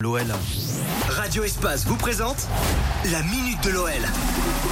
L'OL. 0.00 0.22
Radio 1.08 1.42
Espace 1.42 1.84
vous 1.84 1.96
présente 1.96 2.46
la 3.10 3.20
Minute 3.24 3.60
de 3.64 3.70
l'OL. 3.70 3.90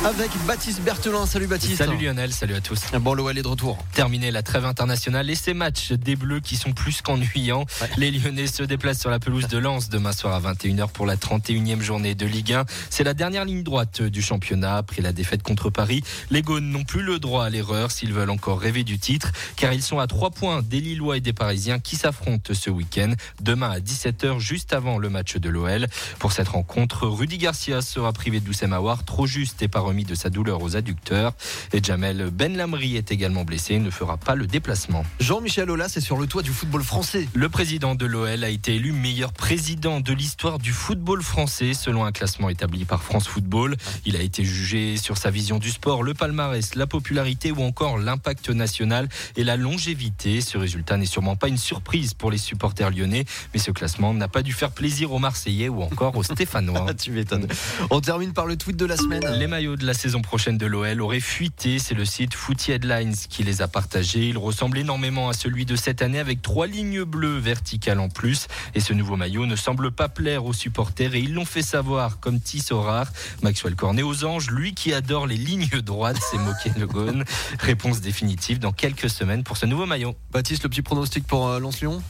Avec 0.04 0.30
Baptiste 0.46 0.82
Berthelin. 0.82 1.26
Salut 1.26 1.48
Baptiste. 1.48 1.78
Salut 1.78 1.96
Lionel, 1.96 2.32
salut 2.32 2.54
à 2.54 2.60
tous. 2.60 2.80
Bon, 3.00 3.12
l'OL 3.12 3.36
est 3.36 3.42
de 3.42 3.48
retour. 3.48 3.76
Terminé 3.92 4.30
la 4.30 4.44
trêve 4.44 4.64
internationale 4.64 5.28
et 5.28 5.34
ces 5.34 5.52
matchs 5.52 5.90
des 5.90 6.14
Bleus 6.14 6.38
qui 6.38 6.54
sont 6.54 6.70
plus 6.70 7.02
qu'ennuyants. 7.02 7.66
Les 7.96 8.12
Lyonnais 8.12 8.46
se 8.46 8.62
déplacent 8.62 9.00
sur 9.00 9.10
la 9.10 9.18
pelouse 9.18 9.48
de 9.48 9.58
Lens 9.58 9.88
demain 9.88 10.12
soir 10.12 10.32
à 10.32 10.52
21h 10.52 10.90
pour 10.92 11.06
la 11.06 11.16
31e 11.16 11.80
journée 11.80 12.14
de 12.14 12.24
Ligue 12.24 12.52
1. 12.52 12.64
C'est 12.88 13.02
la 13.02 13.14
dernière 13.14 13.44
ligne 13.44 13.64
droite 13.64 14.02
du 14.02 14.22
championnat. 14.22 14.76
Après 14.76 15.02
la 15.02 15.12
défaite 15.12 15.42
contre 15.42 15.70
Paris, 15.70 16.04
les 16.30 16.42
Gaunes 16.42 16.70
n'ont 16.70 16.84
plus 16.84 17.02
le 17.02 17.18
droit 17.18 17.46
à 17.46 17.50
l'erreur 17.50 17.90
s'ils 17.90 18.12
veulent 18.12 18.30
encore 18.30 18.60
rêver 18.60 18.84
du 18.84 19.00
titre, 19.00 19.32
car 19.56 19.72
ils 19.72 19.82
sont 19.82 19.98
à 19.98 20.06
3 20.06 20.30
points 20.30 20.62
des 20.62 20.80
Lillois 20.80 21.16
et 21.16 21.20
des 21.20 21.32
Parisiens 21.32 21.80
qui 21.80 21.96
s'affrontent 21.96 22.54
ce 22.54 22.70
week-end. 22.70 23.12
Demain 23.40 23.70
à 23.70 23.80
17h, 23.80 24.38
juste 24.38 24.72
avant 24.72 24.98
le 24.98 25.08
match 25.08 25.15
de 25.22 25.48
l'OL. 25.48 25.86
Pour 26.18 26.32
cette 26.32 26.48
rencontre, 26.48 27.06
Rudy 27.06 27.38
Garcia 27.38 27.80
sera 27.80 28.12
privé 28.12 28.40
de 28.40 28.44
Doucem 28.44 28.72
Aouar, 28.72 29.04
trop 29.04 29.26
juste 29.26 29.62
et 29.62 29.68
pas 29.68 29.80
remis 29.80 30.04
de 30.04 30.14
sa 30.14 30.30
douleur 30.30 30.62
aux 30.62 30.76
adducteurs. 30.76 31.32
Et 31.72 31.82
Jamel 31.82 32.30
Ben 32.30 32.56
Lamri 32.56 32.96
est 32.96 33.10
également 33.12 33.44
blessé, 33.44 33.74
il 33.74 33.82
ne 33.82 33.90
fera 33.90 34.18
pas 34.18 34.34
le 34.34 34.46
déplacement. 34.46 35.04
Jean-Michel 35.20 35.70
Aulas 35.70 35.94
est 35.96 36.00
sur 36.00 36.18
le 36.18 36.26
toit 36.26 36.42
du 36.42 36.52
football 36.52 36.82
français. 36.82 37.28
Le 37.34 37.48
président 37.48 37.94
de 37.94 38.04
l'OL 38.04 38.44
a 38.44 38.48
été 38.48 38.74
élu 38.74 38.92
meilleur 38.92 39.32
président 39.32 40.00
de 40.00 40.12
l'histoire 40.12 40.58
du 40.58 40.72
football 40.72 41.22
français 41.22 41.72
selon 41.72 42.04
un 42.04 42.12
classement 42.12 42.50
établi 42.50 42.84
par 42.84 43.02
France 43.02 43.26
Football. 43.26 43.76
Il 44.04 44.16
a 44.16 44.20
été 44.20 44.44
jugé 44.44 44.96
sur 44.98 45.16
sa 45.16 45.30
vision 45.30 45.58
du 45.58 45.70
sport, 45.70 46.02
le 46.02 46.14
palmarès, 46.14 46.74
la 46.74 46.86
popularité 46.86 47.52
ou 47.52 47.62
encore 47.62 47.98
l'impact 47.98 48.50
national 48.50 49.08
et 49.36 49.44
la 49.44 49.56
longévité. 49.56 50.40
Ce 50.40 50.58
résultat 50.58 50.96
n'est 50.98 51.06
sûrement 51.06 51.36
pas 51.36 51.48
une 51.48 51.56
surprise 51.56 52.14
pour 52.14 52.30
les 52.30 52.38
supporters 52.38 52.90
lyonnais, 52.90 53.24
mais 53.54 53.60
ce 53.60 53.70
classement 53.70 54.12
n'a 54.14 54.28
pas 54.28 54.42
dû 54.42 54.52
faire 54.52 54.70
plaisir 54.70 55.05
aux 55.12 55.18
Marseillais 55.18 55.68
ou 55.68 55.82
encore 55.82 56.16
aux 56.16 56.22
Stéphanois. 56.22 56.94
tu 57.00 57.10
m'étonnes. 57.12 57.46
On 57.90 58.00
termine 58.00 58.32
par 58.32 58.46
le 58.46 58.56
tweet 58.56 58.76
de 58.76 58.86
la 58.86 58.96
semaine. 58.96 59.26
Les 59.38 59.46
maillots 59.46 59.76
de 59.76 59.86
la 59.86 59.94
saison 59.94 60.22
prochaine 60.22 60.58
de 60.58 60.66
l'OL 60.66 61.00
auraient 61.00 61.20
fuité. 61.20 61.78
C'est 61.78 61.94
le 61.94 62.04
site 62.04 62.34
Footy 62.34 62.72
Headlines 62.72 63.14
qui 63.28 63.42
les 63.42 63.62
a 63.62 63.68
partagés. 63.68 64.28
Il 64.28 64.38
ressemble 64.38 64.78
énormément 64.78 65.28
à 65.28 65.32
celui 65.32 65.64
de 65.64 65.76
cette 65.76 66.02
année 66.02 66.18
avec 66.18 66.42
trois 66.42 66.66
lignes 66.66 67.04
bleues 67.04 67.38
verticales 67.38 68.00
en 68.00 68.08
plus. 68.08 68.48
Et 68.74 68.80
ce 68.80 68.92
nouveau 68.92 69.16
maillot 69.16 69.46
ne 69.46 69.56
semble 69.56 69.90
pas 69.90 70.08
plaire 70.08 70.44
aux 70.44 70.52
supporters 70.52 71.14
et 71.14 71.20
ils 71.20 71.34
l'ont 71.34 71.44
fait 71.44 71.62
savoir 71.62 72.20
comme 72.20 72.40
Tissot 72.40 72.80
rare. 72.80 73.10
Maxwell 73.42 73.76
Cornet 73.76 74.02
aux 74.02 74.24
anges, 74.24 74.50
lui 74.50 74.74
qui 74.74 74.92
adore 74.92 75.26
les 75.26 75.36
lignes 75.36 75.68
droites, 75.82 76.20
s'est 76.20 76.38
moqué 76.38 76.70
le 76.78 76.86
Gaune. 76.86 77.24
Réponse 77.60 78.00
définitive 78.00 78.58
dans 78.58 78.72
quelques 78.72 79.10
semaines 79.10 79.44
pour 79.44 79.56
ce 79.56 79.66
nouveau 79.66 79.86
maillot. 79.86 80.14
Baptiste, 80.32 80.64
le 80.64 80.68
petit 80.68 80.82
pronostic 80.82 81.26
pour 81.26 81.48
euh, 81.48 81.58
Lens-Lyon? 81.58 82.02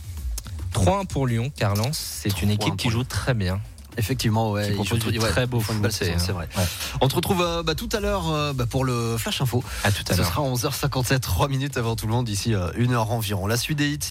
3-1 0.77 1.07
pour 1.07 1.27
Lyon, 1.27 1.51
car 1.57 1.75
Lens, 1.75 1.97
c'est 1.99 2.43
une 2.43 2.51
équipe 2.51 2.77
qui 2.77 2.91
joue 2.91 3.05
très 3.05 3.35
bien. 3.35 3.61
Effectivement, 3.99 4.51
ouais. 4.53 4.69
Du 4.73 5.19
ouais, 5.19 5.31
très 5.31 5.47
beau 5.47 5.57
ils 5.59 5.65
font 5.65 5.73
une 5.73 5.81
belle 5.81 5.91
foot, 5.91 6.01
saison, 6.01 6.19
c'est- 6.19 6.27
c'est 6.27 6.33
vrai. 6.33 6.47
ouais. 6.59 6.65
On 7.01 7.09
te 7.09 7.15
retrouve 7.17 7.41
euh, 7.41 7.63
bah, 7.63 7.75
tout 7.75 7.89
à 7.95 8.01
l'heure 8.01 8.31
euh, 8.31 8.53
bah, 8.53 8.67
pour 8.69 8.85
le 8.85 9.17
Flash 9.17 9.41
Info. 9.41 9.65
À 9.85 9.91
tout 9.91 10.05
à 10.09 10.13
Ce 10.13 10.19
l'heure. 10.19 10.27
sera 10.29 10.43
11h57, 10.43 11.19
3 11.21 11.49
minutes 11.49 11.79
avant 11.79 11.97
tout 11.97 12.07
le 12.07 12.13
monde, 12.13 12.27
d'ici 12.27 12.53
euh, 12.55 12.69
une 12.77 12.93
heure 12.93 13.11
environ. 13.11 13.47
La 13.47 13.57
suite 13.57 13.79
des 13.79 13.89
hits. 13.89 13.99